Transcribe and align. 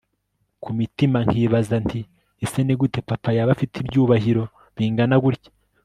kumtima 0.63 1.19
nkibaza 1.29 1.75
nti 1.85 1.99
ese 2.43 2.59
nigute 2.63 2.99
papa 3.09 3.29
yaba 3.37 3.51
afite 3.55 3.73
ibyubahiro 3.79 4.43
bingana 4.75 5.15
gutya 5.23 5.51